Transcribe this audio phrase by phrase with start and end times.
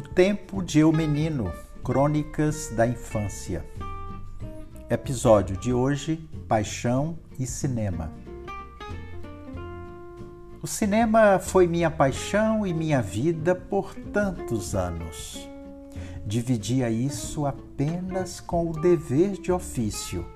[0.00, 3.64] tempo de eu menino, crônicas da infância.
[4.88, 6.16] Episódio de hoje:
[6.46, 8.12] Paixão e cinema.
[10.62, 15.48] O cinema foi minha paixão e minha vida por tantos anos.
[16.26, 20.26] Dividia isso apenas com o dever de ofício,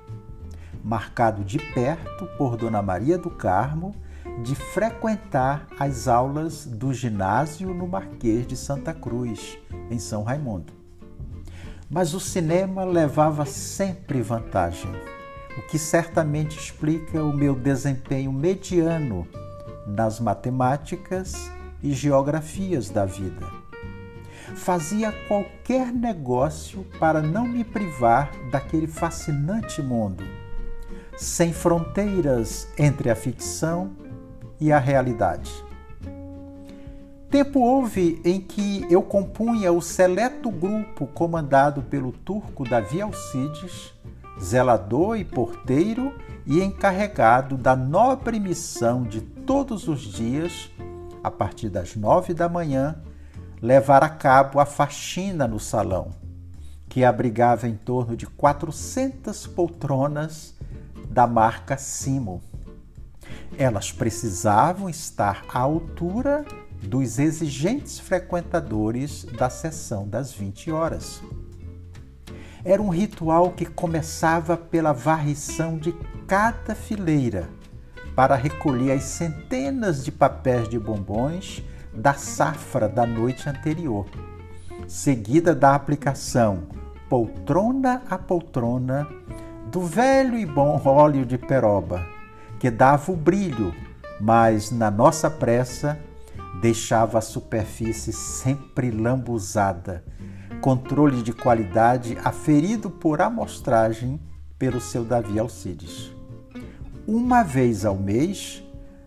[0.82, 3.94] marcado de perto por Dona Maria do Carmo
[4.40, 9.58] de frequentar as aulas do ginásio no Marquês de Santa Cruz,
[9.90, 10.72] em São Raimundo.
[11.90, 14.90] Mas o cinema levava sempre vantagem,
[15.58, 19.28] o que certamente explica o meu desempenho mediano
[19.86, 21.50] nas matemáticas
[21.82, 23.46] e geografias da vida.
[24.56, 30.24] Fazia qualquer negócio para não me privar daquele fascinante mundo,
[31.16, 34.01] sem fronteiras entre a ficção
[34.62, 35.52] e a realidade.
[37.28, 43.92] Tempo houve em que eu compunha o seleto grupo comandado pelo turco Davi Alcides,
[44.40, 46.14] zelador e porteiro
[46.46, 50.70] e encarregado da nobre missão de todos os dias,
[51.24, 53.02] a partir das nove da manhã,
[53.60, 56.10] levar a cabo a faxina no salão,
[56.88, 60.54] que abrigava em torno de 400 poltronas
[61.08, 62.51] da marca Simo.
[63.58, 66.44] Elas precisavam estar à altura
[66.82, 71.22] dos exigentes frequentadores da sessão das 20 horas.
[72.64, 75.92] Era um ritual que começava pela varrição de
[76.26, 77.48] cada fileira
[78.16, 84.06] para recolher as centenas de papéis de bombons da safra da noite anterior,
[84.86, 86.68] seguida da aplicação
[87.08, 89.06] poltrona a poltrona
[89.70, 92.21] do velho e bom óleo de peroba
[92.62, 93.74] que dava o brilho,
[94.20, 95.98] mas na nossa pressa
[96.60, 100.04] deixava a superfície sempre lambuzada.
[100.60, 104.20] Controle de qualidade aferido por amostragem
[104.56, 106.14] pelo seu Davi Alcides.
[107.04, 108.62] Uma vez ao mês,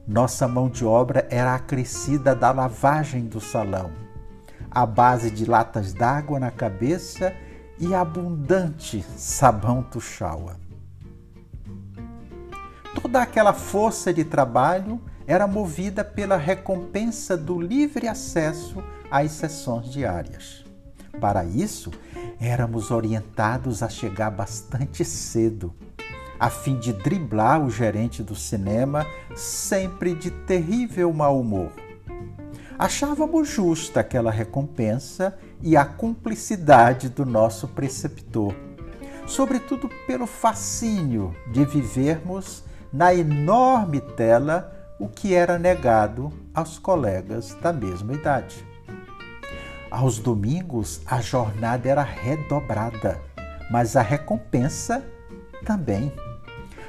[0.06, 3.90] nossa mão de obra era acrescida da lavagem do salão,
[4.70, 7.34] à base de latas d'água na cabeça
[7.80, 10.65] e abundante sabão tuxaua
[12.96, 20.66] toda aquela força de trabalho era movida pela recompensa do livre acesso às sessões diárias.
[21.20, 21.92] Para isso,
[22.40, 25.74] éramos orientados a chegar bastante cedo,
[26.40, 31.72] a fim de driblar o gerente do cinema, sempre de terrível mau humor.
[32.78, 38.54] Achávamos justa aquela recompensa e a cumplicidade do nosso preceptor,
[39.26, 42.64] sobretudo pelo fascínio de vivermos
[42.96, 48.66] na enorme tela o que era negado aos colegas da mesma idade.
[49.92, 53.20] Aos domingos a jornada era redobrada,
[53.70, 55.04] mas a recompensa
[55.66, 56.10] também.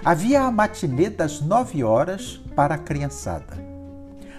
[0.05, 3.57] Havia a matinê das nove horas para a criançada.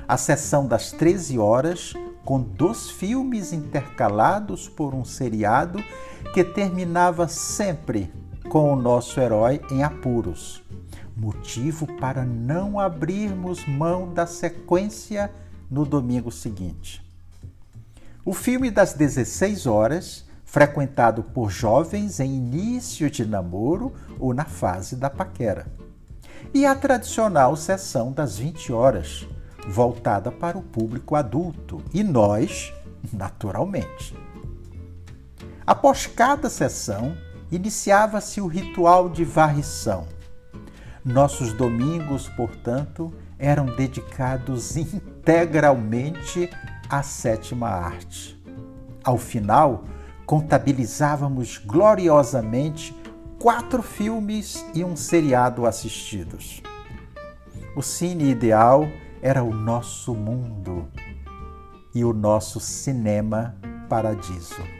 [0.08, 5.84] A sessão das treze horas, com dois filmes intercalados por um seriado
[6.34, 8.10] que terminava sempre
[8.48, 10.66] com o nosso herói em apuros
[11.20, 15.32] motivo para não abrirmos mão da sequência
[15.70, 17.04] no domingo seguinte.
[18.24, 24.96] O filme das 16 horas, frequentado por jovens em início de namoro ou na fase
[24.96, 25.66] da paquera.
[26.54, 29.28] E a tradicional sessão das 20 horas,
[29.68, 32.72] voltada para o público adulto e nós,
[33.12, 34.16] naturalmente.
[35.66, 37.18] Após cada sessão,
[37.52, 40.08] iniciava-se o ritual de varrição
[41.08, 46.50] nossos domingos, portanto, eram dedicados integralmente
[46.90, 48.38] à sétima arte.
[49.04, 49.86] Ao final,
[50.26, 52.94] contabilizávamos gloriosamente
[53.40, 56.62] quatro filmes e um seriado assistidos.
[57.76, 58.86] O cine ideal
[59.22, 60.88] era o nosso mundo
[61.96, 63.56] e o nosso cinema
[63.88, 64.77] paradiso.